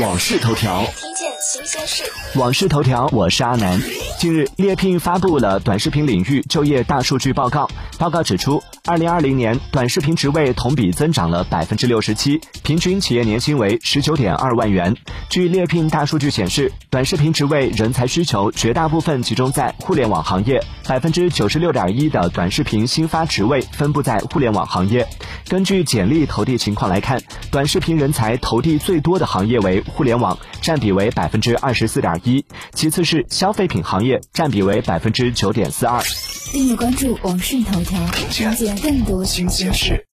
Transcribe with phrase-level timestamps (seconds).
[0.00, 2.04] 往事头条，听见新鲜事。
[2.38, 3.80] 网事头条，我是阿南。
[4.18, 7.70] 近日，猎聘发布了短视频领域就业大数据报告。
[7.96, 14.94] 报告指出，二零二零年短视频职位同比增长了百分之六十七，平均企业年薪为十九点二万元。
[15.30, 25.08] 据猎聘大数据显示，短视频职位人才需求绝大部分集中在互联网行业，百分之九十六点一的短视频新发职位分布在互联网行业。
[25.48, 27.22] 根据简历投递情况来看，
[27.52, 36.02] 短视频人才投递最多的行业为互联网，占比为百分之二十四点一，其次是消费品行业，占比为百分之九点四二。
[36.50, 40.04] 订阅关注网讯头条，了解更多新鲜事。